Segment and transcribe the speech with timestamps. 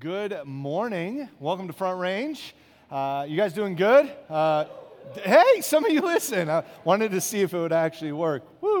[0.00, 1.28] Good morning.
[1.40, 2.54] Welcome to Front Range.
[2.88, 4.08] Uh, you guys doing good?
[4.30, 4.66] Uh,
[5.24, 6.48] hey, some of you listen.
[6.48, 8.44] I wanted to see if it would actually work.
[8.62, 8.77] Woo!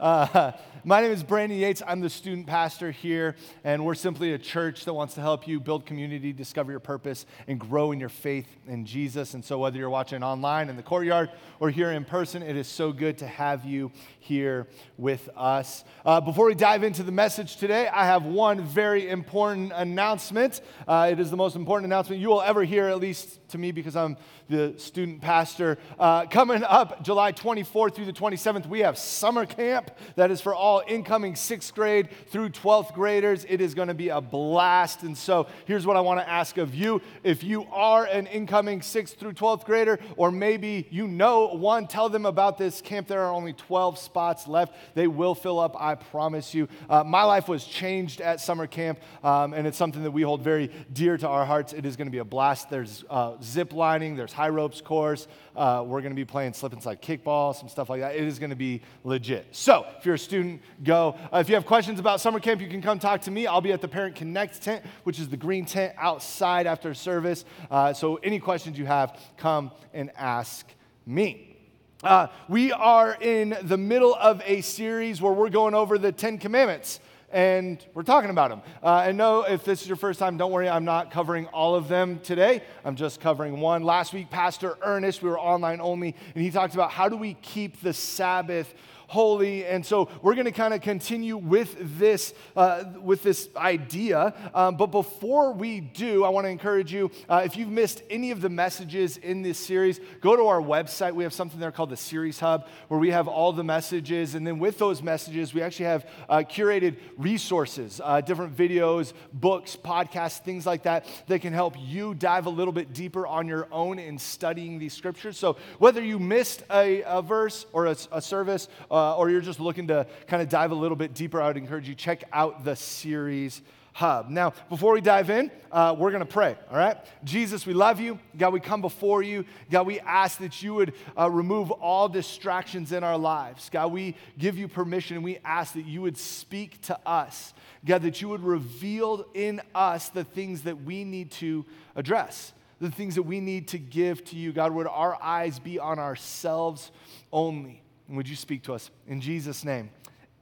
[0.00, 0.52] Uh,
[0.84, 1.82] my name is Brandon Yates.
[1.86, 5.60] I'm the student pastor here, and we're simply a church that wants to help you
[5.60, 9.34] build community, discover your purpose, and grow in your faith in Jesus.
[9.34, 12.66] And so, whether you're watching online in the courtyard or here in person, it is
[12.66, 15.84] so good to have you here with us.
[16.04, 20.60] Uh, before we dive into the message today, I have one very important announcement.
[20.86, 23.72] Uh, it is the most important announcement you will ever hear, at least to me,
[23.72, 24.16] because I'm
[24.48, 25.78] the student pastor.
[25.98, 30.54] Uh, coming up July 24th through the 27th, we have summer camp that is for
[30.54, 33.44] all incoming sixth grade through 12th graders.
[33.48, 35.02] It is going to be a blast.
[35.02, 37.00] And so here's what I want to ask of you.
[37.22, 42.08] If you are an incoming sixth through 12th grader, or maybe you know one, tell
[42.08, 43.08] them about this camp.
[43.08, 44.74] There are only 12 spots left.
[44.94, 46.68] They will fill up, I promise you.
[46.88, 50.42] Uh, my life was changed at summer camp, um, and it's something that we hold
[50.42, 51.72] very dear to our hearts.
[51.72, 52.70] It is going to be a blast.
[52.70, 55.28] There's uh, zip lining, there's high ropes course.
[55.54, 58.16] Uh, we're going to be playing slip and slide kickball, some stuff like that.
[58.16, 59.46] It is going to be legit.
[59.52, 61.16] So if you're a student, go.
[61.32, 63.46] Uh, if you have questions about summer camp, you can come talk to me.
[63.46, 67.44] I'll be at the Parent Connect tent, which is the green tent outside after service.
[67.70, 70.66] Uh, so any questions you have, come and ask
[71.06, 71.56] me.
[72.02, 76.36] Uh, we are in the middle of a series where we're going over the Ten
[76.36, 76.98] Commandments
[77.32, 78.62] and we're talking about them.
[78.82, 81.74] Uh, and no, if this is your first time, don't worry, I'm not covering all
[81.74, 82.62] of them today.
[82.84, 83.82] I'm just covering one.
[83.82, 87.34] Last week, Pastor Ernest, we were online only, and he talked about how do we
[87.34, 88.72] keep the Sabbath
[89.12, 89.66] holy.
[89.66, 94.32] And so we're going to kind of continue with this, uh, with this idea.
[94.54, 98.30] Um, but before we do, I want to encourage you uh, if you've missed any
[98.30, 101.12] of the messages in this series, go to our website.
[101.12, 104.34] We have something there called the Series Hub where we have all the messages.
[104.34, 109.76] And then with those messages, we actually have uh, curated resources, uh, different videos, books,
[109.76, 113.68] podcasts, things like that that can help you dive a little bit deeper on your
[113.70, 115.36] own in studying these scriptures.
[115.36, 119.40] So whether you missed a, a verse or a, a service, uh, uh, or you're
[119.40, 122.24] just looking to kind of dive a little bit deeper, I would encourage you check
[122.32, 124.30] out the series hub.
[124.30, 126.96] Now, before we dive in, uh, we're going to pray, all right?
[127.24, 128.18] Jesus, we love you.
[128.38, 129.44] God, we come before you.
[129.70, 133.68] God, we ask that you would uh, remove all distractions in our lives.
[133.70, 137.52] God, we give you permission and we ask that you would speak to us.
[137.84, 142.90] God, that you would reveal in us the things that we need to address, the
[142.90, 144.52] things that we need to give to you.
[144.52, 146.90] God, would our eyes be on ourselves
[147.32, 147.81] only?
[148.12, 148.90] And would you speak to us?
[149.08, 149.88] In Jesus' name,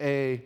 [0.03, 0.43] amen.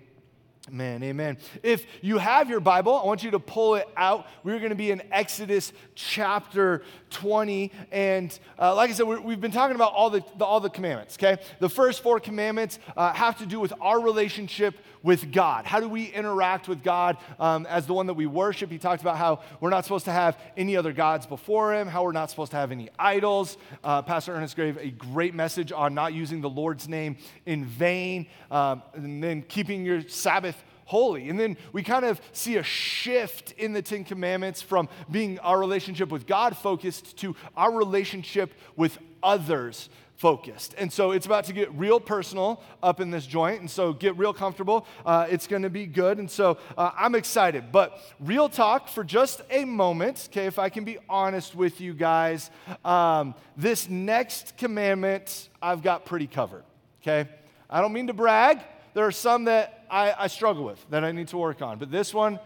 [0.71, 1.39] Amen.
[1.63, 4.27] If you have your Bible, I want you to pull it out.
[4.43, 7.73] We're going to be in Exodus chapter 20.
[7.91, 10.69] And uh, like I said, we have been talking about all the, the, all the
[10.69, 11.43] commandments, okay?
[11.61, 14.75] The first four commandments uh, have to do with our relationship
[15.05, 15.67] with God?
[15.67, 18.71] How do we interact with God um, as the one that we worship?
[18.71, 22.03] He talked about how we're not supposed to have any other gods before Him, how
[22.03, 23.57] we're not supposed to have any idols.
[23.85, 28.27] Uh, Pastor Ernest gave a great message on not using the Lord's name in vain,
[28.51, 31.29] um, and then keeping your Sabbath holy.
[31.29, 35.59] And then we kind of see a shift in the Ten Commandments from being our
[35.59, 40.75] relationship with God focused to our relationship with others focused.
[40.79, 43.61] And so it's about to get real personal up in this joint.
[43.61, 44.87] And so get real comfortable.
[45.05, 46.19] Uh, it's going to be good.
[46.19, 47.73] And so uh, I'm excited.
[47.73, 51.95] But real talk for just a moment, okay, if I can be honest with you
[51.95, 52.51] guys,
[52.85, 56.65] um, this next commandment I've got pretty covered,
[57.03, 57.29] okay?
[57.69, 58.61] I don't mean to brag.
[58.93, 61.79] There are some that I, I struggle with that I need to work on.
[61.79, 62.39] But this one,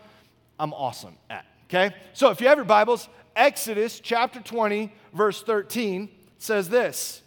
[0.59, 1.95] I'm awesome at, okay?
[2.15, 6.09] So if you have your Bibles, Exodus chapter 20, verse 13
[6.39, 7.23] says this.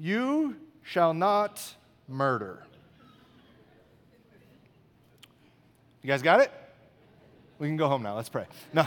[0.00, 1.60] You shall not
[2.06, 2.62] murder.
[6.02, 6.52] You guys got it?
[7.58, 8.14] We can go home now.
[8.14, 8.46] Let's pray.
[8.72, 8.86] No.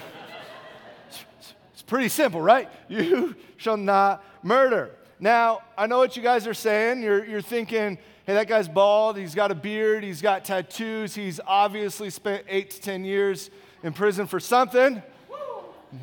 [1.73, 2.69] It's pretty simple, right?
[2.87, 4.91] You shall not murder.
[5.19, 7.01] Now, I know what you guys are saying.
[7.01, 9.17] You're, you're thinking, hey, that guy's bald.
[9.17, 10.03] He's got a beard.
[10.03, 11.13] He's got tattoos.
[11.13, 13.49] He's obviously spent eight to 10 years
[13.83, 15.03] in prison for something.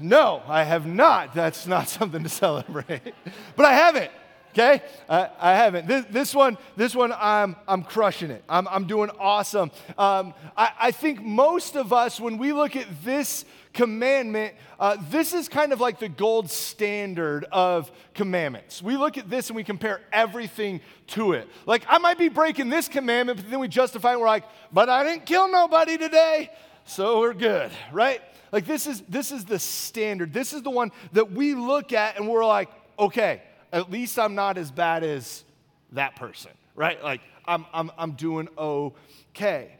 [0.01, 1.35] No, I have not.
[1.35, 3.15] That's not something to celebrate.
[3.57, 4.11] But I haven't
[4.53, 4.83] okay?
[5.09, 5.87] I, I haven't.
[5.87, 8.45] This, this, one, this one, I'm, I'm crushing it.
[8.49, 9.71] I'm, I'm doing awesome.
[9.97, 15.33] Um, I, I think most of us, when we look at this commandment, uh, this
[15.33, 18.83] is kind of like the gold standard of commandments.
[18.83, 21.49] We look at this and we compare everything to it.
[21.67, 24.21] Like, I might be breaking this commandment, but then we justify it.
[24.21, 26.51] We're like, but I didn't kill nobody today,
[26.85, 28.21] so we're good, right?
[28.51, 30.33] Like, this is, this is the standard.
[30.33, 33.43] This is the one that we look at and we're like, okay,
[33.73, 35.45] at least I'm not as bad as
[35.93, 37.03] that person, right?
[37.03, 39.73] Like, I'm, I'm, I'm doing okay,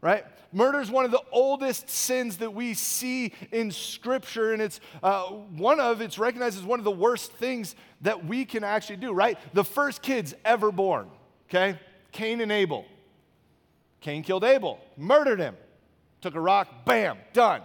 [0.00, 0.24] right?
[0.52, 5.24] Murder is one of the oldest sins that we see in Scripture, and it's uh,
[5.24, 9.12] one of, it's recognized as one of the worst things that we can actually do,
[9.12, 9.38] right?
[9.52, 11.08] The first kids ever born,
[11.48, 11.78] okay?
[12.12, 12.84] Cain and Abel.
[14.00, 15.56] Cain killed Abel, murdered him,
[16.20, 17.62] took a rock, bam, done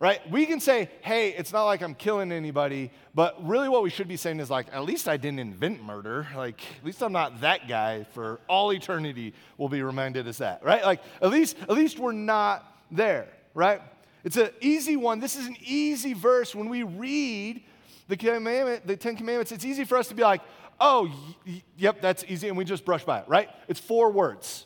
[0.00, 0.28] right?
[0.30, 4.06] We can say, hey, it's not like I'm killing anybody, but really what we should
[4.06, 6.28] be saying is like, at least I didn't invent murder.
[6.36, 10.62] Like, at least I'm not that guy for all eternity will be reminded as that,
[10.62, 10.84] right?
[10.84, 13.82] Like, at least, at least we're not there, right?
[14.22, 15.18] It's an easy one.
[15.18, 16.54] This is an easy verse.
[16.54, 17.62] When we read
[18.06, 20.42] the commandment, the Ten Commandments, it's easy for us to be like,
[20.80, 21.10] oh,
[21.44, 23.48] y- yep, that's easy, and we just brush by it, right?
[23.66, 24.64] It's four words.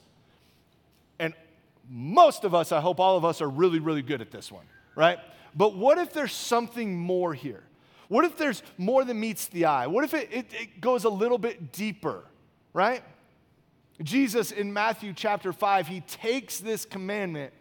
[1.19, 1.33] And
[1.89, 4.65] most of us, I hope all of us, are really, really good at this one
[4.95, 5.19] right?
[5.55, 7.63] But what if there's something more here?
[8.09, 9.87] What if there's more than meets the eye?
[9.87, 12.25] What if it, it, it goes a little bit deeper,
[12.73, 13.03] right?
[14.03, 17.53] Jesus in Matthew chapter 5, he takes this commandment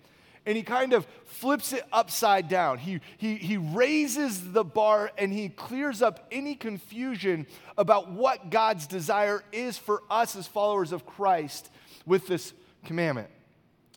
[0.45, 2.80] and he kind of flips it upside down.
[2.80, 7.45] He, he, he raises the bar and he clears up any confusion
[7.78, 11.69] about what God's desire is for us as followers of Christ
[12.06, 12.54] with this
[12.86, 13.30] commandment.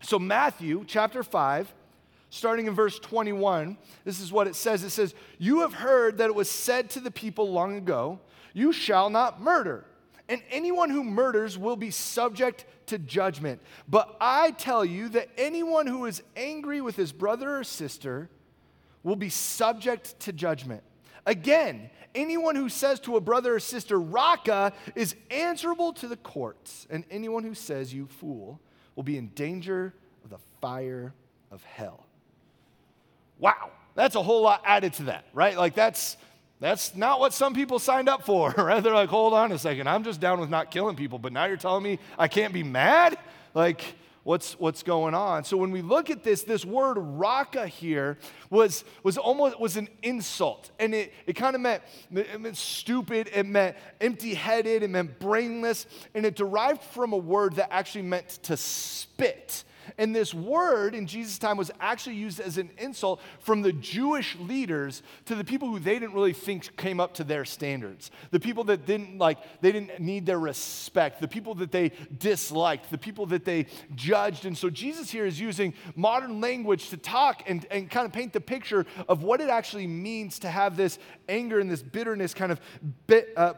[0.03, 1.73] So, Matthew chapter 5,
[2.35, 4.83] starting in verse 21, this is what it says.
[4.83, 8.19] It says, You have heard that it was said to the people long ago,
[8.53, 9.85] You shall not murder,
[10.29, 13.63] and anyone who murders will be subject to judgment.
[13.89, 18.29] But I tell you that anyone who is angry with his brother or sister
[19.05, 20.83] will be subject to judgment.
[21.27, 26.89] Again, anyone who says to a brother or sister, Raca, is answerable to the courts,
[26.91, 28.61] and anyone who says, You fool,
[28.97, 29.95] will be in danger
[30.25, 31.15] of the fire
[31.53, 32.07] of hell.
[33.39, 35.57] Wow, that's a whole lot added to that, right?
[35.57, 36.17] Like that's
[36.61, 38.83] that's not what some people signed up for, right?
[38.83, 41.45] They're like, hold on a second, I'm just down with not killing people, but now
[41.45, 43.19] you're telling me I can't be mad?
[43.55, 45.45] Like, what's what's going on?
[45.45, 48.19] So when we look at this, this word raca here
[48.51, 50.71] was was almost was an insult.
[50.81, 51.83] And it, it kind of meant
[52.13, 57.57] it meant stupid, it meant empty-headed, it meant brainless, and it derived from a word
[57.57, 59.65] that actually meant to spit.
[59.99, 64.37] And this word in Jesus' time was actually used as an insult from the Jewish
[64.37, 68.11] leaders to the people who they didn't really think came up to their standards.
[68.31, 72.91] The people that didn't like, they didn't need their respect, the people that they disliked,
[72.91, 74.47] the people that they judged.
[74.47, 78.33] And so Jesus here is using modern language to talk and, and kind of paint
[78.33, 80.99] the picture of what it actually means to have this
[81.29, 82.61] anger and this bitterness kind of
[83.07, 83.55] bit, uh,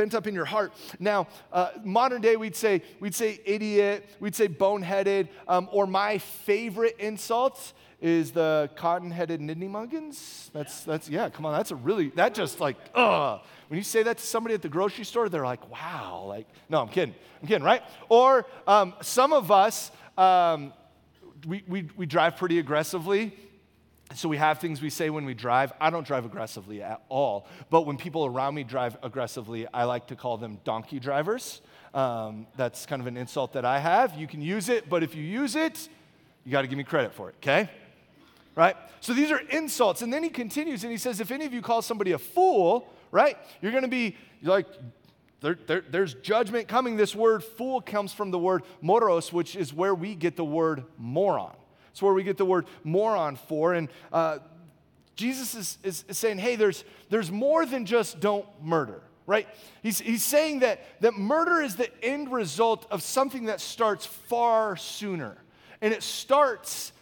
[0.00, 0.72] bent up in your heart.
[0.98, 6.16] Now, uh, modern day, we'd say, we'd say idiot, we'd say boneheaded, um, or my
[6.16, 10.50] favorite insults is the cotton-headed muggins.
[10.54, 13.42] That's, that's, yeah, come on, that's a really, that just like, ugh.
[13.68, 16.80] When you say that to somebody at the grocery store, they're like, wow, like, no,
[16.80, 17.82] I'm kidding, I'm kidding, right?
[18.08, 20.72] Or um, some of us, um,
[21.46, 23.34] we, we, we drive pretty aggressively.
[24.14, 25.72] So we have things we say when we drive.
[25.80, 30.08] I don't drive aggressively at all, but when people around me drive aggressively, I like
[30.08, 31.60] to call them donkey drivers.
[31.94, 34.14] Um, that's kind of an insult that I have.
[34.14, 35.88] You can use it, but if you use it,
[36.44, 37.70] you got to give me credit for it, okay?
[38.56, 38.76] Right?
[39.00, 40.02] So these are insults.
[40.02, 42.88] And then he continues and he says, if any of you call somebody a fool,
[43.12, 44.66] right, you're going to be like,
[45.40, 46.96] there, there, there's judgment coming.
[46.96, 50.84] This word fool comes from the word moros, which is where we get the word
[50.98, 51.54] moron.
[51.90, 53.74] It's where we get the word moron for.
[53.74, 54.38] And uh,
[55.16, 59.46] Jesus is, is, is saying, hey, there's, there's more than just don't murder right?
[59.80, 64.74] He's, he's saying that, that murder is the end result of something that starts far
[64.74, 65.36] sooner.
[65.80, 66.92] And it starts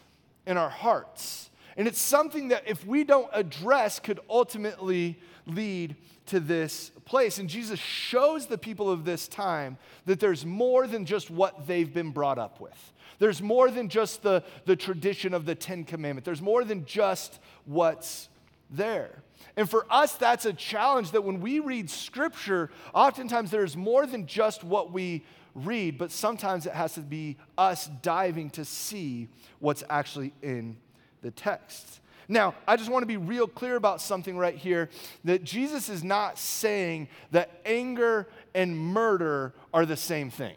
[0.46, 1.48] in our hearts.
[1.78, 5.18] And it's something that if we don't address could ultimately
[5.50, 7.38] lead to this place.
[7.38, 11.92] And Jesus shows the people of this time that there's more than just what they've
[11.92, 12.92] been brought up with.
[13.18, 17.40] There's more than just the, the tradition of the Ten Commandments, there's more than just
[17.64, 18.28] what's
[18.70, 19.22] there.
[19.56, 24.26] And for us, that's a challenge that when we read scripture, oftentimes there's more than
[24.26, 25.24] just what we
[25.54, 29.28] read, but sometimes it has to be us diving to see
[29.58, 30.76] what's actually in
[31.22, 32.00] the text.
[32.28, 34.90] Now, I just want to be real clear about something right here
[35.24, 40.54] that Jesus is not saying that anger and murder are the same thing,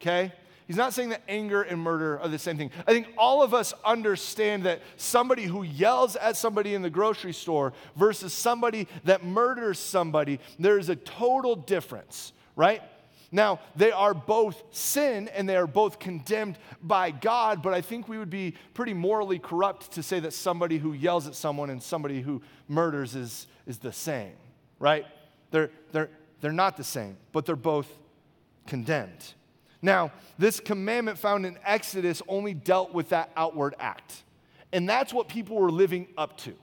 [0.00, 0.32] okay?
[0.66, 2.70] He's not saying that anger and murder are the same thing.
[2.86, 7.34] I think all of us understand that somebody who yells at somebody in the grocery
[7.34, 12.80] store versus somebody that murders somebody, there is a total difference, right?
[13.34, 18.06] Now, they are both sin and they are both condemned by God, but I think
[18.06, 21.82] we would be pretty morally corrupt to say that somebody who yells at someone and
[21.82, 24.34] somebody who murders is, is the same,
[24.78, 25.04] right?
[25.50, 26.10] They're, they're,
[26.40, 27.88] they're not the same, but they're both
[28.68, 29.34] condemned.
[29.82, 34.22] Now, this commandment found in Exodus only dealt with that outward act.
[34.72, 36.54] And that's what people were living up to.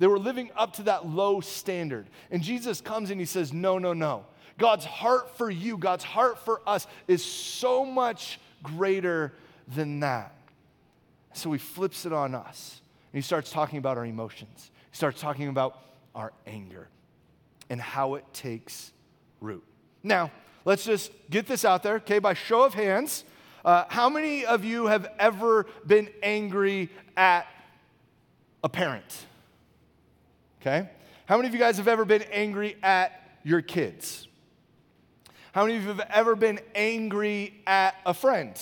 [0.00, 2.08] They were living up to that low standard.
[2.32, 4.26] And Jesus comes and he says, No, no, no.
[4.58, 9.32] God's heart for you, God's heart for us is so much greater
[9.74, 10.34] than that.
[11.32, 12.80] So he flips it on us.
[13.12, 14.70] And he starts talking about our emotions.
[14.90, 15.80] He starts talking about
[16.14, 16.88] our anger
[17.70, 18.92] and how it takes
[19.40, 19.64] root.
[20.02, 20.30] Now,
[20.64, 22.18] let's just get this out there, okay?
[22.18, 23.24] By show of hands,
[23.64, 27.46] uh, how many of you have ever been angry at
[28.62, 29.26] a parent?
[30.60, 30.88] Okay?
[31.26, 34.27] How many of you guys have ever been angry at your kids?
[35.58, 38.56] How many of you have ever been angry at a friend?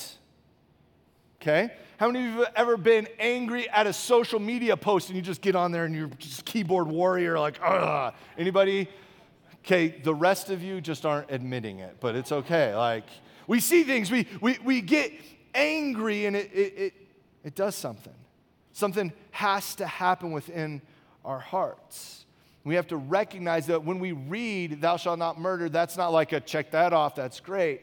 [1.43, 1.71] Okay?
[1.99, 5.21] How many of you have ever been angry at a social media post and you
[5.21, 8.15] just get on there and you're just keyboard warrior, like, ugh?
[8.39, 8.89] Anybody?
[9.59, 12.75] Okay, the rest of you just aren't admitting it, but it's okay.
[12.75, 13.05] Like,
[13.47, 15.13] we see things, we, we, we get
[15.55, 16.95] angry, and it, it, it,
[17.45, 18.15] it does something.
[18.73, 20.81] Something has to happen within
[21.27, 22.25] our hearts.
[22.67, 26.33] We have to recognize that when we read, Thou shalt not murder, that's not like
[26.33, 27.81] a check that off, that's great.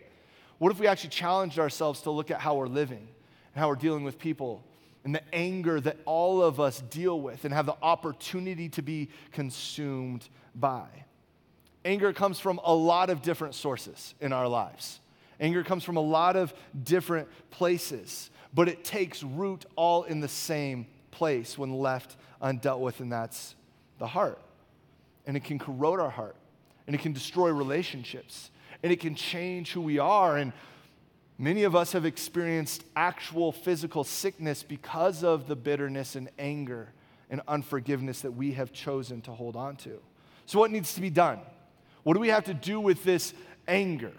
[0.58, 3.78] What if we actually challenged ourselves to look at how we're living and how we're
[3.78, 4.62] dealing with people
[5.06, 9.08] and the anger that all of us deal with and have the opportunity to be
[9.32, 10.86] consumed by?
[11.86, 15.00] Anger comes from a lot of different sources in our lives.
[15.40, 20.28] Anger comes from a lot of different places, but it takes root all in the
[20.28, 23.56] same place when left undealt with, and that's
[23.98, 24.42] the heart.
[25.25, 26.36] And it can corrode our heart,
[26.86, 28.51] and it can destroy relationships,
[28.82, 30.38] and it can change who we are.
[30.38, 30.51] And
[31.38, 36.89] many of us have experienced actual physical sickness because of the bitterness and anger
[37.30, 40.00] and unforgiveness that we have chosen to hold on to.
[40.46, 41.39] So, what needs to be done?
[42.03, 43.34] What do we have to do with this
[43.68, 44.13] anger?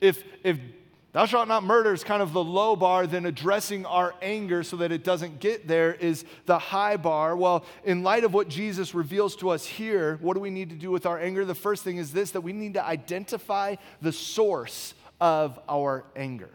[0.00, 0.58] If, if
[1.18, 4.76] Thou shalt not murder is kind of the low bar, then addressing our anger so
[4.76, 7.36] that it doesn't get there is the high bar.
[7.36, 10.76] Well, in light of what Jesus reveals to us here, what do we need to
[10.76, 11.44] do with our anger?
[11.44, 16.50] The first thing is this that we need to identify the source of our anger.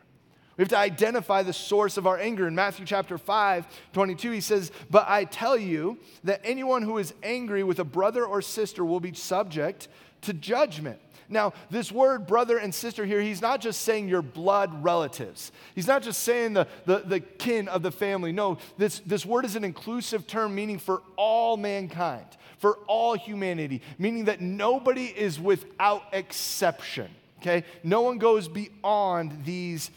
[0.56, 2.48] We have to identify the source of our anger.
[2.48, 7.14] In Matthew chapter 5, 22, he says, But I tell you that anyone who is
[7.22, 9.90] angry with a brother or sister will be subject
[10.22, 11.02] to judgment.
[11.30, 15.52] Now, this word brother and sister here, he's not just saying your blood relatives.
[15.76, 18.32] He's not just saying the, the, the kin of the family.
[18.32, 22.26] No, this, this word is an inclusive term meaning for all mankind,
[22.58, 27.10] for all humanity, meaning that nobody is without exception.
[27.42, 27.64] Okay?
[27.84, 29.92] No one goes beyond these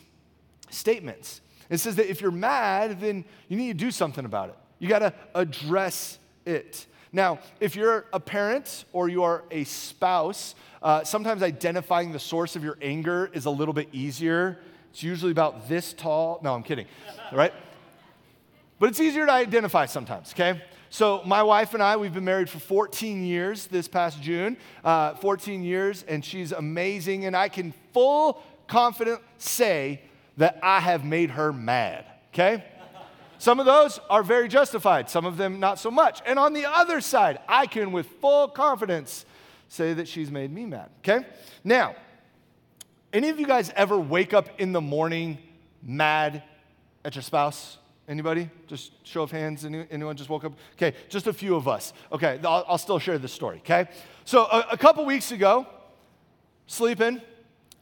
[0.70, 1.40] statements.
[1.70, 4.56] It says that if you're mad, then you need to do something about it.
[4.78, 6.86] You got to address it.
[7.12, 12.56] Now, if you're a parent or you are a spouse, uh, sometimes identifying the source
[12.56, 14.58] of your anger is a little bit easier.
[14.90, 16.40] It's usually about this tall.
[16.42, 16.86] No, I'm kidding,
[17.32, 17.52] right?
[18.78, 20.62] But it's easier to identify sometimes, okay?
[20.90, 25.14] So, my wife and I, we've been married for 14 years this past June, uh,
[25.14, 27.24] 14 years, and she's amazing.
[27.24, 30.02] And I can full confident say
[30.36, 32.64] that I have made her mad, okay?
[33.38, 36.22] Some of those are very justified, some of them not so much.
[36.26, 39.24] And on the other side, I can with full confidence
[39.68, 41.26] say that she's made me mad, okay?
[41.64, 41.96] Now,
[43.12, 45.38] any of you guys ever wake up in the morning
[45.82, 46.42] mad
[47.04, 47.78] at your spouse?
[48.08, 48.48] Anybody?
[48.68, 49.64] Just show of hands.
[49.64, 50.52] anyone just woke up?
[50.74, 51.92] Okay, just a few of us.
[52.12, 53.88] Okay, I'll, I'll still share this story, okay?
[54.24, 55.66] So, a, a couple weeks ago,
[56.66, 57.20] sleeping,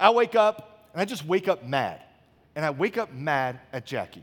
[0.00, 2.00] I wake up and I just wake up mad.
[2.56, 4.22] And I wake up mad at Jackie.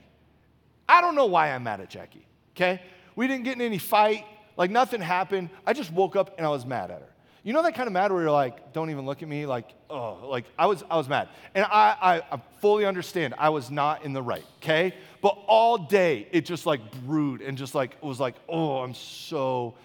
[0.92, 2.82] I don't know why I'm mad at Jackie, okay?
[3.16, 4.26] We didn't get in any fight,
[4.58, 5.50] like nothing happened.
[5.66, 7.08] I just woke up and I was mad at her.
[7.44, 9.70] You know that kind of mad where you're like, don't even look at me, like,
[9.90, 11.30] oh, like I was, I was mad.
[11.56, 14.94] And I, I, I fully understand I was not in the right, okay?
[15.22, 18.94] But all day it just like brewed and just like, it was like, oh, I'm
[18.94, 19.76] so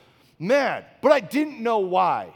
[0.40, 0.86] mad.
[1.02, 2.34] But I didn't know why.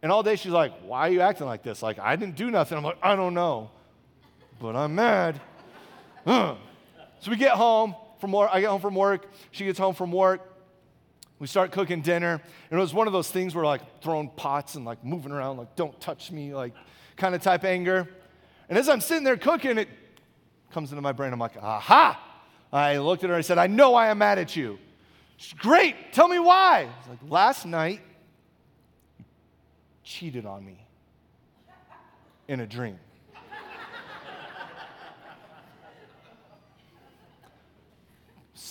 [0.00, 1.82] And all day she's like, why are you acting like this?
[1.82, 2.78] Like, I didn't do nothing.
[2.78, 3.70] I'm like, I don't know,
[4.58, 5.38] but I'm mad.
[6.26, 6.56] so
[7.28, 8.50] we get home, from work.
[8.52, 9.26] I get home from work.
[9.50, 10.40] She gets home from work.
[11.38, 12.40] We start cooking dinner.
[12.70, 15.58] And it was one of those things where like throwing pots and like moving around,
[15.58, 16.72] like, don't touch me, like
[17.16, 18.08] kind of type anger.
[18.68, 19.88] And as I'm sitting there cooking, it
[20.70, 21.32] comes into my brain.
[21.32, 22.22] I'm like, aha.
[22.72, 24.78] I looked at her I said, I know I am mad at you.
[25.36, 26.12] She's great.
[26.12, 26.82] Tell me why.
[26.82, 28.00] I was like, last night,
[29.18, 29.24] you
[30.02, 30.84] cheated on me
[32.48, 32.98] in a dream.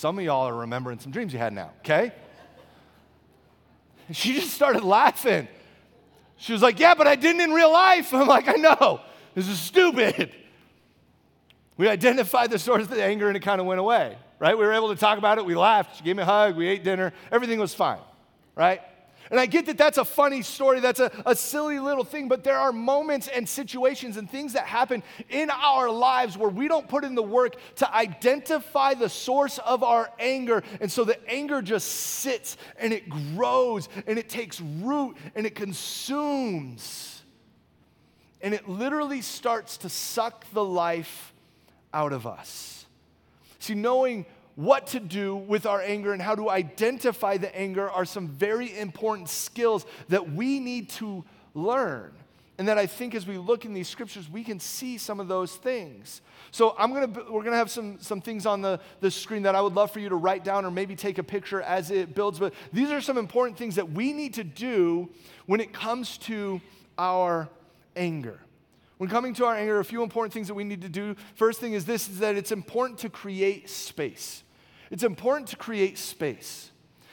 [0.06, 2.12] Some of y'all are remembering some dreams you had now, okay?
[4.12, 5.48] She just started laughing.
[6.38, 8.14] She was like, Yeah, but I didn't in real life.
[8.14, 9.02] I'm like, I know.
[9.34, 10.32] This is stupid.
[11.78, 14.56] We identified the source of the anger and it kind of went away, right?
[14.56, 15.46] We were able to talk about it.
[15.46, 15.98] We laughed.
[15.98, 16.56] She gave me a hug.
[16.56, 17.12] We ate dinner.
[17.32, 18.00] Everything was fine,
[18.54, 18.82] right?
[19.32, 22.44] And I get that that's a funny story, that's a, a silly little thing, but
[22.44, 26.88] there are moments and situations and things that happen in our lives where we don't
[26.88, 30.64] put in the work to identify the source of our anger.
[30.80, 35.56] And so the anger just sits and it grows and it takes root and it
[35.56, 37.24] consumes.
[38.42, 41.34] And it literally starts to suck the life
[41.94, 42.86] out of us.
[43.60, 48.06] See, knowing what to do with our anger and how to identify the anger are
[48.06, 52.12] some very important skills that we need to learn.
[52.58, 55.28] And that I think as we look in these scriptures, we can see some of
[55.28, 56.22] those things.
[56.52, 59.62] So I'm gonna, we're gonna have some, some things on the, the screen that I
[59.62, 62.40] would love for you to write down or maybe take a picture as it builds.
[62.40, 65.10] But these are some important things that we need to do
[65.48, 66.62] when it comes to
[66.98, 67.50] our
[67.98, 68.40] anger.
[69.00, 71.18] When coming to our anger, a few important things that we need to do.
[71.36, 74.45] First thing is this is that it's important to create space.
[74.92, 76.72] It's important to create space.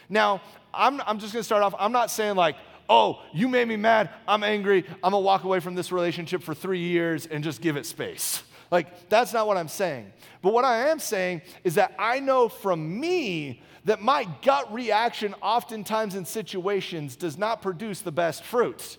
[0.09, 0.43] Now,
[0.75, 2.57] I'm, I'm just gonna start off, I'm not saying like,
[2.89, 6.55] oh, you made me mad, I'm angry, I'm gonna walk away from this relationship for
[6.55, 8.43] three years and just give it space.
[8.73, 10.15] Like, that's not what I'm saying.
[10.41, 15.35] But what I am saying is that I know from me that my gut reaction,
[15.43, 18.97] oftentimes in situations, does not produce the best fruits.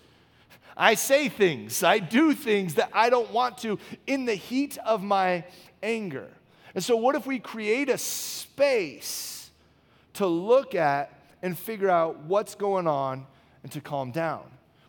[0.77, 5.01] I say things, I do things that I don't want to in the heat of
[5.01, 5.43] my
[5.81, 6.29] anger.
[6.75, 9.51] And so, what if we create a space
[10.13, 11.11] to look at
[11.41, 13.25] and figure out what's going on
[13.61, 14.43] and to calm down?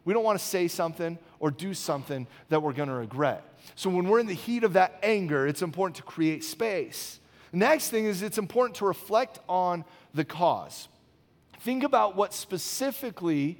[0.05, 3.43] We don't want to say something or do something that we're going to regret.
[3.75, 7.21] So, when we're in the heat of that anger, it's important to create space.
[7.51, 10.89] The next thing is it's important to reflect on the cause.
[11.61, 13.59] Think about what specifically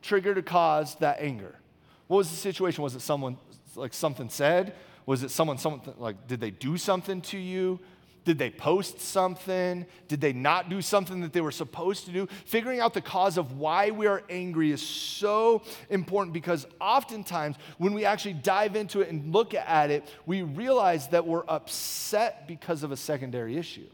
[0.00, 1.56] triggered or caused that anger.
[2.06, 2.82] What was the situation?
[2.82, 3.36] Was it someone,
[3.74, 4.74] like something said?
[5.06, 7.80] Was it someone, someone, like, did they do something to you?
[8.24, 9.84] Did they post something?
[10.08, 12.26] Did they not do something that they were supposed to do?
[12.46, 17.92] Figuring out the cause of why we are angry is so important because oftentimes when
[17.92, 22.82] we actually dive into it and look at it, we realize that we're upset because
[22.82, 23.86] of a secondary issue.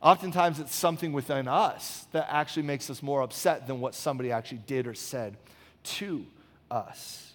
[0.00, 4.62] Oftentimes it's something within us that actually makes us more upset than what somebody actually
[4.66, 5.36] did or said
[5.84, 6.24] to
[6.70, 7.31] us.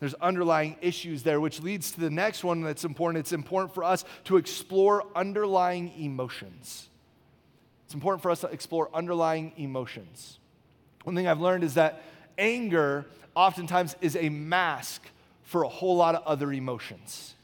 [0.00, 3.20] There's underlying issues there, which leads to the next one that's important.
[3.20, 6.88] It's important for us to explore underlying emotions.
[7.84, 10.38] It's important for us to explore underlying emotions.
[11.04, 12.02] One thing I've learned is that
[12.38, 15.02] anger oftentimes is a mask
[15.42, 17.34] for a whole lot of other emotions.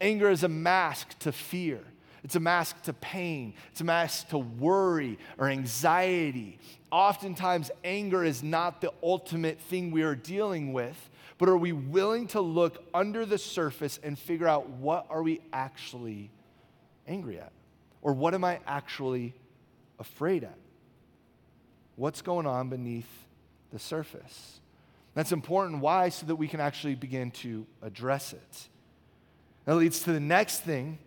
[0.00, 1.80] Anger is a mask to fear.
[2.22, 3.54] It's a mask to pain.
[3.72, 6.58] It's a mask to worry or anxiety.
[6.90, 12.28] Oftentimes, anger is not the ultimate thing we are dealing with, but are we willing
[12.28, 16.30] to look under the surface and figure out what are we actually
[17.06, 17.52] angry at?
[18.02, 19.34] Or what am I actually
[19.98, 20.58] afraid at?
[21.96, 23.08] What's going on beneath
[23.72, 24.60] the surface?
[25.14, 25.80] That's important.
[25.80, 26.08] Why?
[26.08, 28.68] So that we can actually begin to address it.
[29.64, 30.98] That leads to the next thing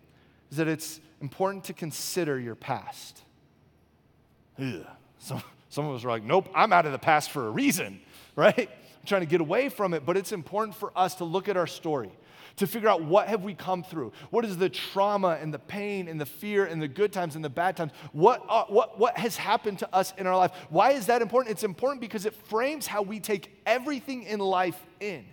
[0.50, 3.22] is that it's important to consider your past.
[4.58, 4.84] Ugh.
[5.18, 8.00] Some, some of us are like, nope, I'm out of the past for a reason,
[8.36, 8.70] right?
[9.06, 11.66] Trying to get away from it, but it's important for us to look at our
[11.66, 12.10] story
[12.56, 16.08] to figure out what have we come through what is the trauma and the pain
[16.08, 19.16] and the fear and the good times and the bad times what, uh, what, what
[19.16, 22.34] has happened to us in our life why is that important it's important because it
[22.34, 25.24] frames how we take everything in life in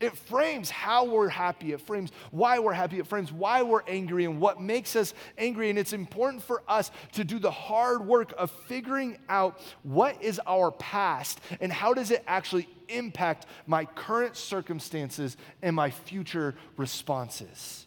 [0.00, 1.72] it frames how we're happy.
[1.72, 2.98] It frames why we're happy.
[2.98, 5.70] It frames why we're angry and what makes us angry.
[5.70, 10.40] And it's important for us to do the hard work of figuring out what is
[10.46, 17.86] our past and how does it actually impact my current circumstances and my future responses.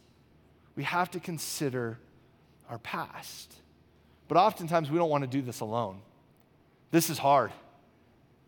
[0.76, 2.00] We have to consider
[2.70, 3.54] our past.
[4.28, 6.00] But oftentimes we don't want to do this alone.
[6.92, 7.52] This is hard.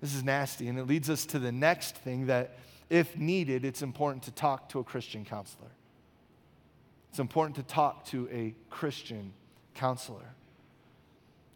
[0.02, 0.68] This is nasty.
[0.68, 2.58] And it leads us to the next thing that
[2.90, 5.72] if needed, it's important to talk to a Christian counselor.
[7.10, 9.34] It's important to talk to a Christian
[9.76, 10.34] counselor.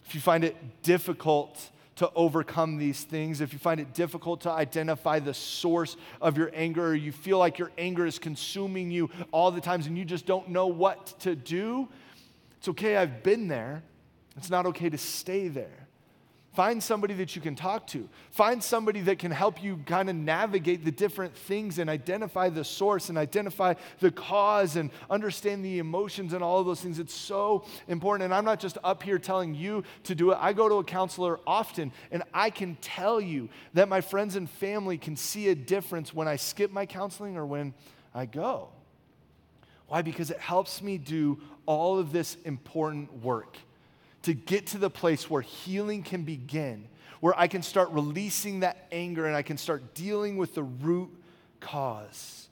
[0.06, 4.52] If you find it difficult to overcome these things, if you find it difficult to
[4.52, 9.10] identify the source of your anger, or you feel like your anger is consuming you
[9.32, 11.88] all the times and you just don't know what to do,
[12.58, 13.84] it's okay, I've been there.
[14.36, 15.87] It's not okay to stay there.
[16.58, 18.10] Find somebody that you can talk to.
[18.32, 22.63] Find somebody that can help you kind of navigate the different things and identify the
[22.63, 26.98] source and identify the cause and understand the emotions and all of those things.
[26.98, 28.24] It's so important.
[28.24, 30.39] And I'm not just up here telling you to do it.
[30.41, 34.50] I go to a counselor often, and I can tell you that my friends and
[34.50, 37.76] family can see a difference when I skip my counseling or when
[38.15, 38.70] I go.
[39.86, 40.02] Why?
[40.02, 43.58] Because it helps me do all of this important work
[44.28, 46.86] to get to the place where healing can begin,
[47.22, 51.10] where I can start releasing that anger and I can start dealing with the root
[51.62, 52.50] cause.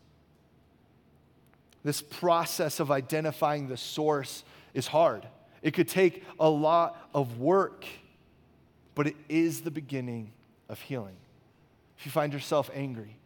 [1.84, 5.28] This process of identifying the source is hard.
[5.62, 7.86] It could take a lot of work,
[8.96, 10.32] but it is the beginning
[10.70, 11.18] of healing.
[11.98, 13.18] If you find yourself angry,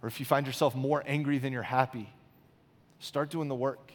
[0.00, 2.10] or if you find yourself more angry than you're happy,
[2.98, 3.92] start doing the work.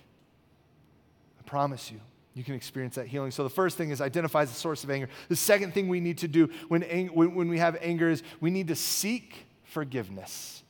[1.39, 2.01] I promise you,
[2.33, 3.31] you can experience that healing.
[3.31, 5.09] So, the first thing is identify the source of anger.
[5.29, 6.81] The second thing we need to do when,
[7.13, 10.63] when, when we have anger is we need to seek forgiveness.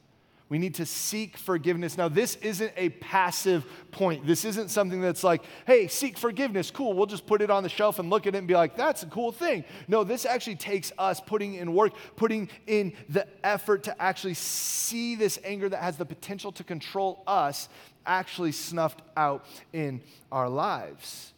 [0.50, 1.98] We need to seek forgiveness.
[1.98, 4.28] Now, this isn't a passive point.
[4.28, 6.70] This isn't something that's like, hey, seek forgiveness.
[6.70, 6.94] Cool.
[6.94, 9.02] We'll just put it on the shelf and look at it and be like, that's
[9.02, 9.64] a cool thing.
[9.88, 15.16] No, this actually takes us putting in work, putting in the effort to actually see
[15.16, 17.68] this anger that has the potential to control us
[18.06, 21.33] actually snuffed out in our lives.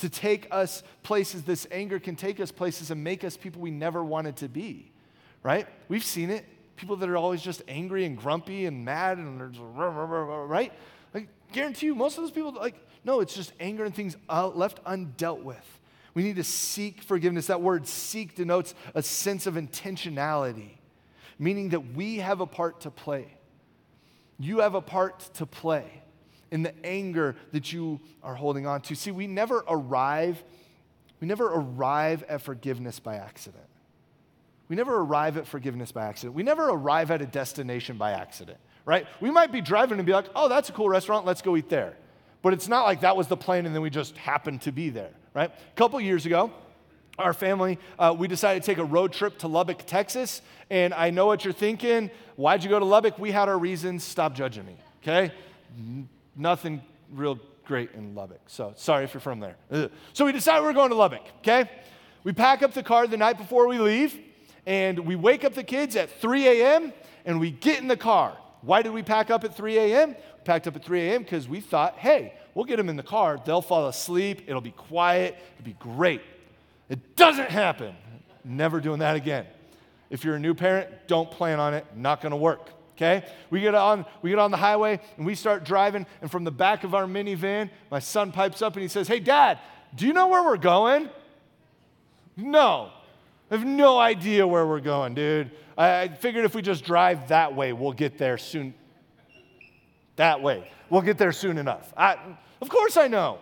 [0.00, 3.70] To take us places, this anger can take us places and make us people we
[3.70, 4.92] never wanted to be,
[5.42, 5.66] right?
[5.88, 6.44] We've seen it
[6.80, 10.72] people that are always just angry and grumpy and mad and they're just, right?
[11.12, 14.48] Like, guarantee you, most of those people, like, no, it's just anger and things uh,
[14.48, 15.80] left undealt with.
[16.14, 17.48] We need to seek forgiveness.
[17.48, 20.70] That word seek denotes a sense of intentionality,
[21.38, 23.36] meaning that we have a part to play.
[24.38, 25.99] You have a part to play
[26.50, 28.94] in the anger that you are holding on to.
[28.94, 30.42] See, we never arrive,
[31.20, 33.64] we never arrive at forgiveness by accident.
[34.68, 36.34] We never arrive at forgiveness by accident.
[36.34, 39.06] We never arrive at a destination by accident, right?
[39.20, 41.68] We might be driving and be like, oh, that's a cool restaurant, let's go eat
[41.68, 41.94] there.
[42.42, 44.90] But it's not like that was the plan and then we just happened to be
[44.90, 45.50] there, right?
[45.50, 46.52] A couple years ago,
[47.18, 50.40] our family, uh, we decided to take a road trip to Lubbock, Texas.
[50.70, 52.10] And I know what you're thinking.
[52.36, 53.18] Why'd you go to Lubbock?
[53.18, 54.04] We had our reasons.
[54.04, 55.32] Stop judging me, okay?
[56.40, 56.80] Nothing
[57.12, 58.40] real great in Lubbock.
[58.46, 59.56] So sorry if you're from there.
[59.70, 59.90] Ugh.
[60.14, 61.70] So we decide we're going to Lubbock, okay?
[62.24, 64.18] We pack up the car the night before we leave
[64.64, 66.94] and we wake up the kids at 3 a.m.
[67.26, 68.36] and we get in the car.
[68.62, 70.08] Why did we pack up at 3 a.m.?
[70.10, 71.22] We packed up at 3 a.m.
[71.22, 73.38] because we thought, hey, we'll get them in the car.
[73.44, 74.44] They'll fall asleep.
[74.46, 75.36] It'll be quiet.
[75.58, 76.22] It'll be great.
[76.88, 77.94] It doesn't happen.
[78.44, 79.46] Never doing that again.
[80.08, 81.86] If you're a new parent, don't plan on it.
[81.94, 82.70] Not going to work.
[83.00, 83.26] Okay?
[83.48, 86.50] We get on we get on the highway and we start driving and from the
[86.50, 89.58] back of our minivan, my son pipes up and he says, "Hey dad,
[89.94, 91.08] do you know where we're going?"
[92.36, 92.90] No.
[93.50, 95.50] I have no idea where we're going, dude.
[95.76, 98.74] I, figured if we just drive that way, we'll get there soon.
[100.16, 100.70] That way.
[100.88, 101.92] We'll get there soon enough.
[101.96, 102.16] I,
[102.60, 103.38] of course I know.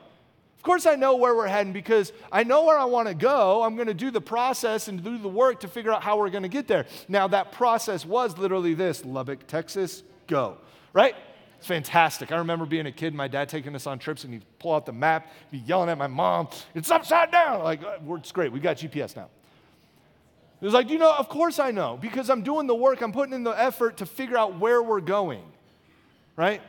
[0.59, 3.63] Of course I know where we're heading because I know where I want to go.
[3.63, 6.31] I'm going to do the process and do the work to figure out how we're
[6.31, 6.87] going to get there.
[7.07, 10.59] Now, that process was literally this Lubbock, Texas, go.
[10.93, 11.15] Right?
[11.59, 12.33] It's fantastic.
[12.33, 14.85] I remember being a kid, my dad taking us on trips, and he'd pull out
[14.85, 17.63] the map, be yelling at my mom, it's upside down.
[17.63, 18.53] Like, uh, it's great.
[18.53, 19.29] We got GPS now.
[20.61, 23.13] It was like, you know, of course I know, because I'm doing the work, I'm
[23.13, 25.45] putting in the effort to figure out where we're going,
[26.35, 26.61] right?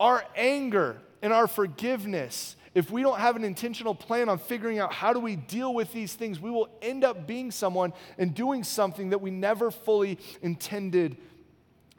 [0.00, 4.92] Our anger and our forgiveness, if we don't have an intentional plan on figuring out
[4.92, 8.64] how do we deal with these things, we will end up being someone and doing
[8.64, 11.16] something that we never fully intended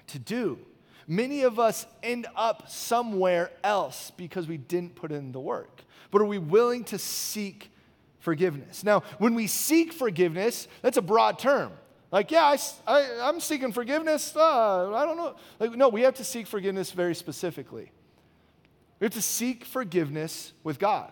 [0.08, 0.60] to do.
[1.08, 5.84] Many of us end up somewhere else because we didn't put in the work.
[6.12, 7.70] But are we willing to seek
[8.26, 8.84] forgiveness.
[8.84, 11.72] Now, when we seek forgiveness, that's a broad term.
[12.12, 12.58] Like, yeah, I,
[12.88, 14.36] I, am seeking forgiveness.
[14.36, 15.36] Uh, I don't know.
[15.60, 17.92] Like, no, we have to seek forgiveness very specifically.
[19.00, 21.12] We have to seek forgiveness with God.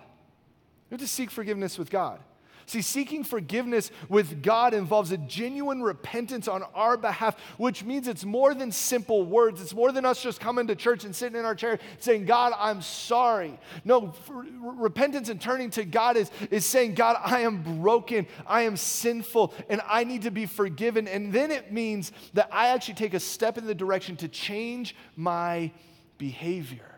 [0.90, 2.20] We have to seek forgiveness with God.
[2.66, 8.24] See, seeking forgiveness with God involves a genuine repentance on our behalf, which means it's
[8.24, 9.62] more than simple words.
[9.62, 12.54] It's more than us just coming to church and sitting in our chair saying, God,
[12.58, 13.60] I'm sorry.
[13.84, 14.14] No,
[14.62, 19.54] repentance and turning to God is, is saying, God, I am broken, I am sinful,
[19.68, 21.08] and I need to be forgiven.
[21.08, 24.96] And then it means that I actually take a step in the direction to change
[25.18, 25.72] my
[26.18, 26.93] behavior.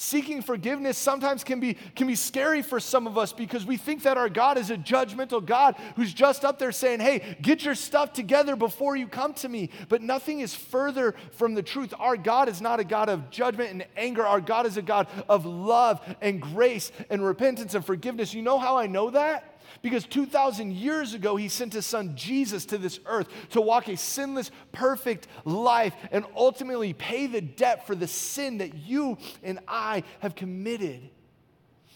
[0.00, 4.04] Seeking forgiveness sometimes can be, can be scary for some of us because we think
[4.04, 7.74] that our God is a judgmental God who's just up there saying, hey, get your
[7.74, 9.70] stuff together before you come to me.
[9.88, 11.92] But nothing is further from the truth.
[11.98, 14.24] Our God is not a God of judgment and anger.
[14.24, 18.32] Our God is a God of love and grace and repentance and forgiveness.
[18.32, 19.57] You know how I know that?
[19.82, 23.96] Because 2,000 years ago, he sent his son Jesus to this earth to walk a
[23.96, 30.02] sinless, perfect life and ultimately pay the debt for the sin that you and I
[30.20, 31.10] have committed.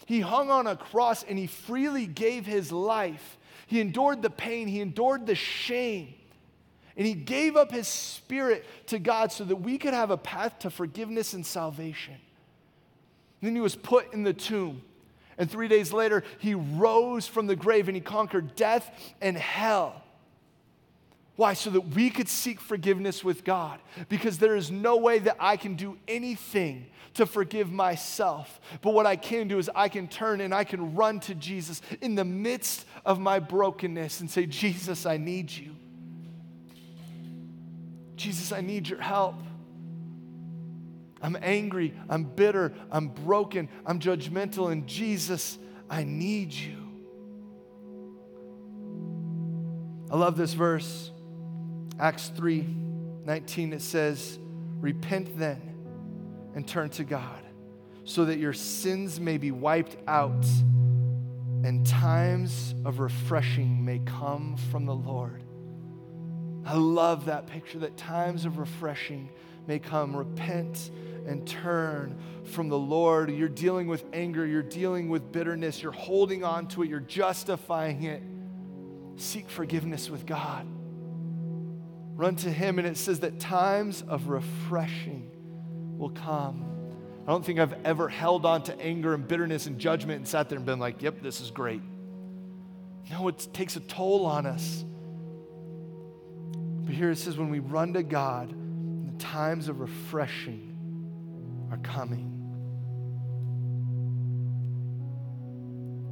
[0.05, 3.37] He hung on a cross and he freely gave his life.
[3.67, 6.13] He endured the pain, he endured the shame.
[6.95, 10.59] And he gave up his spirit to God so that we could have a path
[10.59, 12.15] to forgiveness and salvation.
[13.41, 14.83] then he was put in the tomb.
[15.37, 18.89] And three days later, he rose from the grave and he conquered death
[19.21, 20.03] and hell.
[21.35, 21.53] Why?
[21.53, 23.79] So that we could seek forgiveness with God.
[24.09, 28.59] Because there is no way that I can do anything to forgive myself.
[28.81, 31.81] But what I can do is I can turn and I can run to Jesus
[32.01, 35.75] in the midst of my brokenness and say, Jesus, I need you.
[38.15, 39.35] Jesus, I need your help.
[41.23, 45.57] I'm angry, I'm bitter, I'm broken, I'm judgmental, and Jesus,
[45.89, 46.75] I need you.
[50.11, 51.11] I love this verse.
[51.97, 52.67] Acts 3
[53.25, 54.37] 19, it says,
[54.81, 55.61] Repent then
[56.55, 57.41] and turn to God,
[58.03, 60.45] so that your sins may be wiped out
[61.63, 65.41] and times of refreshing may come from the Lord.
[66.65, 69.29] I love that picture that times of refreshing
[69.67, 70.15] may come.
[70.15, 70.91] Repent
[71.27, 73.31] and turn from the Lord.
[73.31, 78.03] You're dealing with anger, you're dealing with bitterness, you're holding on to it, you're justifying
[78.03, 78.21] it.
[79.15, 80.67] Seek forgiveness with God.
[82.15, 85.31] Run to Him, and it says that times of refreshing
[85.97, 86.65] will come.
[87.25, 90.49] I don't think I've ever held on to anger and bitterness and judgment and sat
[90.49, 91.81] there and been like, yep, this is great.
[93.09, 94.83] No, it takes a toll on us.
[96.85, 100.72] But here it says, when we run to God, the times of refreshing
[101.73, 102.29] are coming.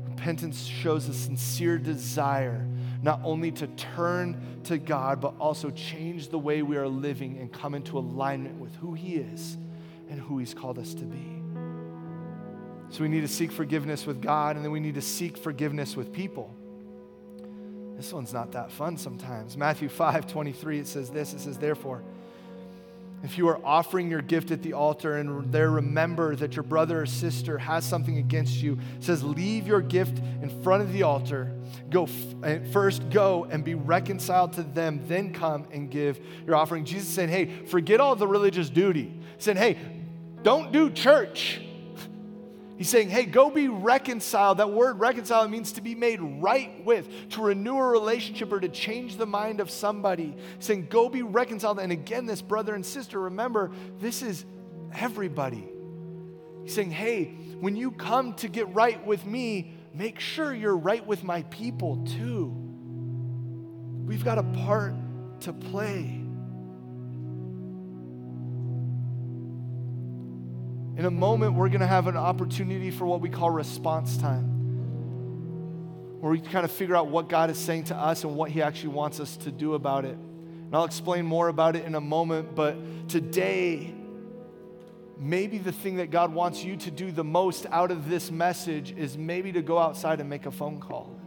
[0.10, 2.68] Repentance shows a sincere desire
[3.04, 7.52] not only to turn to God, but also change the way we are living and
[7.52, 9.58] come into alignment with who He is
[10.10, 11.42] and who He's called us to be.
[12.90, 15.96] So we need to seek forgiveness with God, and then we need to seek forgiveness
[15.96, 16.56] with people.
[17.96, 19.56] This one's not that fun sometimes.
[19.58, 22.04] Matthew 5 23, it says this it says, Therefore,
[23.24, 27.02] if you are offering your gift at the altar and there remember that your brother
[27.02, 31.52] or sister has something against you, says, leave your gift in front of the altar.
[31.90, 32.12] Go f-
[32.44, 36.84] eh, first go and be reconciled to them, then come and give your offering.
[36.84, 39.04] Jesus said, hey, forget all the religious duty.
[39.04, 39.78] He said, hey,
[40.44, 41.62] don't do church.
[42.78, 44.58] He's saying, hey, go be reconciled.
[44.58, 48.70] That word reconcile means to be made right with, to renew a relationship or to
[48.70, 50.36] change the mind of somebody.
[50.58, 51.80] He's saying, go be reconciled.
[51.80, 54.46] And again, this brother and sister, remember, this is
[54.94, 55.68] everybody.
[56.64, 61.06] He's saying, hey, when you come to get right with me, make sure you're right
[61.06, 62.56] with my people too.
[64.06, 64.96] We've got a part
[65.42, 66.21] to play.
[70.98, 74.44] In a moment, we're going to have an opportunity for what we call response time,
[76.20, 78.62] where we kind of figure out what God is saying to us and what He
[78.62, 80.18] actually wants us to do about it.
[80.18, 82.76] And I'll explain more about it in a moment, but
[83.08, 83.94] today,
[85.18, 88.92] maybe the thing that God wants you to do the most out of this message
[88.92, 91.18] is maybe to go outside and make a phone call.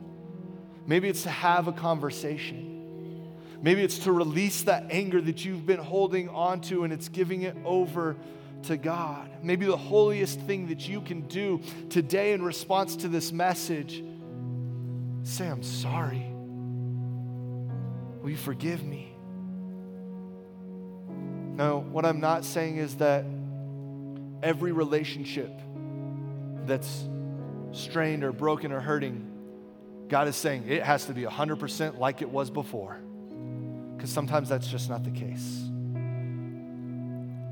[0.86, 3.32] Maybe it's to have a conversation.
[3.62, 7.56] Maybe it's to release that anger that you've been holding onto and it's giving it
[7.64, 8.16] over
[8.64, 9.30] to God.
[9.42, 14.02] Maybe the holiest thing that you can do today in response to this message
[15.22, 16.26] say, I'm sorry.
[18.22, 19.14] Will you forgive me?
[21.56, 23.24] Now, what I'm not saying is that
[24.42, 25.50] every relationship
[26.66, 27.04] that's
[27.72, 29.30] strained or broken or hurting,
[30.08, 32.98] God is saying it has to be 100% like it was before.
[33.96, 35.62] Because sometimes that's just not the case.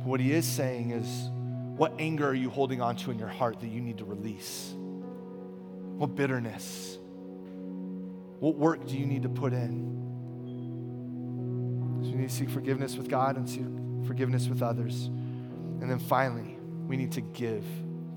[0.04, 1.30] What he is saying is,
[1.76, 4.74] what anger are you holding on to in your heart that you need to release?
[5.96, 6.98] What bitterness?
[8.40, 9.90] What work do you need to put in?
[12.02, 13.64] So we need to seek forgiveness with God and seek
[14.06, 15.04] forgiveness with others.
[15.80, 16.56] And then finally,
[16.88, 17.64] we need to give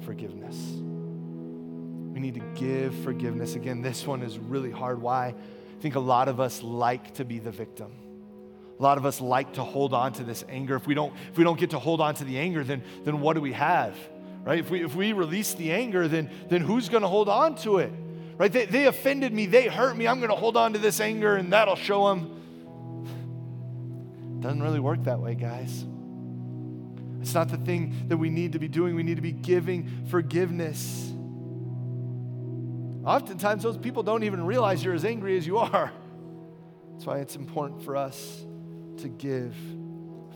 [0.01, 0.55] forgiveness.
[0.55, 3.55] We need to give forgiveness.
[3.55, 5.01] Again, this one is really hard.
[5.01, 5.27] Why?
[5.27, 7.91] I think a lot of us like to be the victim.
[8.77, 10.75] A lot of us like to hold on to this anger.
[10.75, 13.21] If we don't, if we don't get to hold on to the anger, then, then
[13.21, 13.95] what do we have?
[14.43, 14.59] Right?
[14.59, 17.77] If we, if we release the anger, then, then who's going to hold on to
[17.77, 17.91] it?
[18.37, 18.51] Right?
[18.51, 19.45] They, they offended me.
[19.45, 20.07] They hurt me.
[20.07, 22.31] I'm going to hold on to this anger and that'll show them.
[24.41, 25.85] Doesn't really work that way, guys.
[27.21, 28.93] It's not the thing that we need to be doing.
[28.93, 31.11] We need to be giving forgiveness.
[33.05, 35.91] Oftentimes, those people don't even realize you're as angry as you are.
[36.91, 38.43] That's why it's important for us
[38.99, 39.55] to give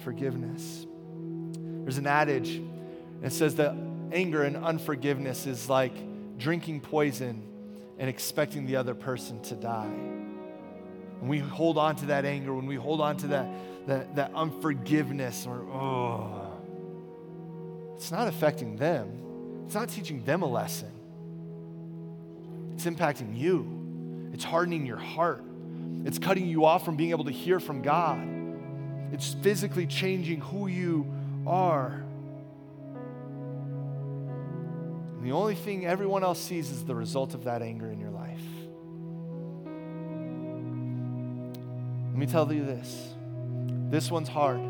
[0.04, 0.86] forgiveness.
[1.84, 2.62] There's an adage,
[3.24, 3.76] it says that
[4.12, 5.94] anger and unforgiveness is like
[6.38, 7.44] drinking poison
[7.98, 9.88] and expecting the other person to die.
[11.20, 13.48] When we hold on to that anger, when we hold on to that,
[13.88, 16.54] that, that unforgiveness, or, oh,
[17.96, 20.92] it's not affecting them, it's not teaching them a lesson,
[22.74, 23.80] it's impacting you.
[24.34, 25.44] It's hardening your heart.
[26.06, 28.26] It's cutting you off from being able to hear from God.
[29.12, 31.12] It's physically changing who you
[31.48, 32.04] are.
[35.18, 38.12] And the only thing everyone else sees is the result of that anger in your
[38.12, 38.42] life.
[42.12, 43.14] Let me tell you this
[43.90, 44.62] this one's hard,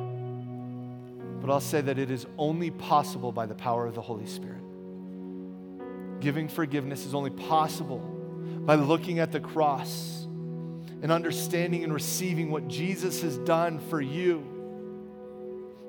[1.41, 4.61] but I'll say that it is only possible by the power of the Holy Spirit.
[6.21, 7.99] Giving forgiveness is only possible
[8.65, 10.18] by looking at the cross
[11.01, 14.37] and understanding and receiving what Jesus has done for you.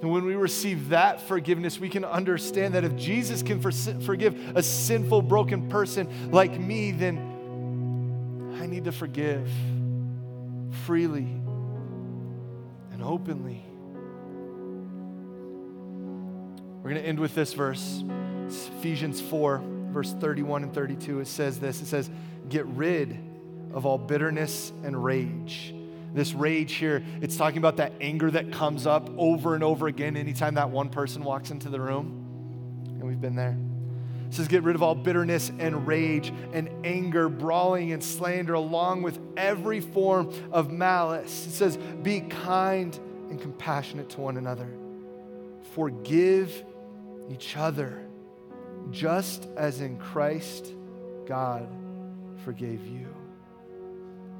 [0.00, 4.56] And when we receive that forgiveness, we can understand that if Jesus can for- forgive
[4.56, 9.48] a sinful, broken person like me, then I need to forgive
[10.86, 11.28] freely
[12.92, 13.62] and openly.
[16.82, 18.02] We're going to end with this verse
[18.46, 21.20] it's Ephesians 4, verse 31 and 32.
[21.20, 22.10] It says this it says,
[22.48, 23.16] Get rid
[23.72, 25.74] of all bitterness and rage
[26.12, 30.16] this rage here, it's talking about that anger that comes up over and over again
[30.16, 32.26] anytime that one person walks into the room.
[32.86, 33.56] And we've been there.
[34.26, 39.02] It says, Get rid of all bitterness and rage and anger, brawling and slander, along
[39.02, 41.46] with every form of malice.
[41.46, 42.98] It says, Be kind
[43.30, 44.68] and compassionate to one another.
[45.74, 46.64] Forgive
[47.30, 48.04] each other,
[48.90, 50.74] just as in Christ
[51.26, 51.68] God
[52.44, 53.09] forgave you.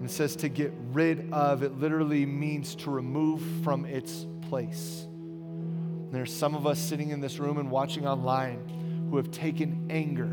[0.01, 5.05] And it says to get rid of, it literally means to remove from its place.
[5.05, 9.89] And there's some of us sitting in this room and watching online who have taken
[9.91, 10.25] anger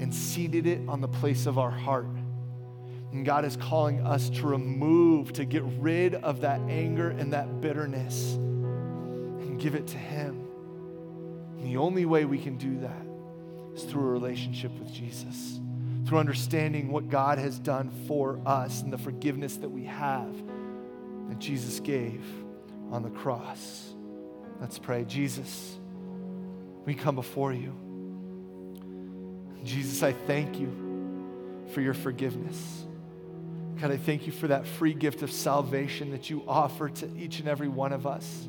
[0.00, 2.08] and seated it on the place of our heart.
[3.12, 7.60] And God is calling us to remove, to get rid of that anger and that
[7.60, 10.42] bitterness and give it to Him.
[11.58, 13.06] And the only way we can do that
[13.74, 15.60] is through a relationship with Jesus
[16.06, 20.34] through understanding what God has done for us and the forgiveness that we have
[21.28, 22.24] that Jesus gave
[22.92, 23.92] on the cross.
[24.60, 25.04] Let's pray.
[25.04, 25.76] Jesus,
[26.84, 27.74] we come before you.
[29.64, 32.84] Jesus, I thank you for your forgiveness.
[33.80, 37.40] God, I thank you for that free gift of salvation that you offer to each
[37.40, 38.48] and every one of us.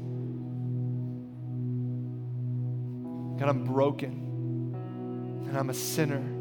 [3.39, 4.76] God, I'm broken
[5.48, 6.37] and I'm a sinner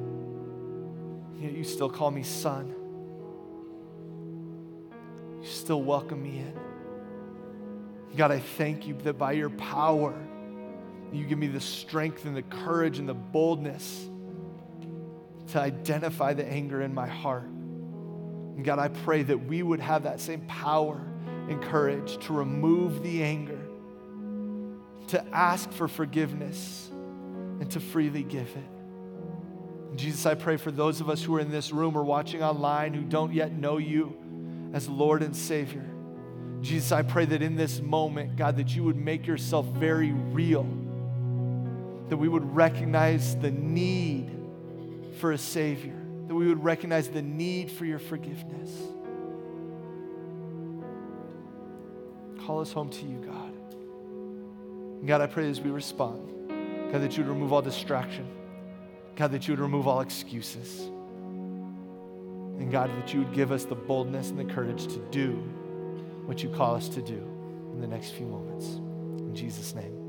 [1.41, 2.75] yet you still call me son.
[5.43, 6.59] You still welcome me in.
[8.17, 10.15] God, I thank you that by your power,
[11.13, 14.09] you give me the strength and the courage and the boldness
[15.49, 17.45] to identify the anger in my heart.
[17.45, 21.01] And God, I pray that we would have that same power
[21.49, 23.61] and courage to remove the anger,
[25.09, 28.76] to ask for forgiveness, and to freely give it.
[29.97, 32.93] Jesus, I pray for those of us who are in this room or watching online
[32.93, 34.17] who don't yet know you
[34.73, 35.85] as Lord and Savior.
[36.61, 40.65] Jesus, I pray that in this moment, God, that you would make yourself very real,
[42.09, 44.31] that we would recognize the need
[45.19, 45.97] for a Savior,
[46.29, 48.71] that we would recognize the need for your forgiveness.
[52.45, 53.53] Call us home to you, God.
[55.01, 56.49] And God, I pray as we respond,
[56.93, 58.27] God, that you would remove all distraction.
[59.17, 60.81] God, that you would remove all excuses.
[62.59, 65.33] And God, that you would give us the boldness and the courage to do
[66.27, 67.27] what you call us to do
[67.73, 68.67] in the next few moments.
[68.67, 70.06] In Jesus' name.